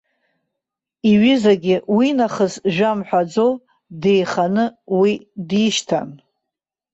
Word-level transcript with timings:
Иҩызагьы 1.11 1.75
уинахыс 1.95 2.53
жәа-мҳәаӡо, 2.73 3.47
деиханы 4.01 4.65
уи 4.99 5.11
дишьҭан. 5.47 6.09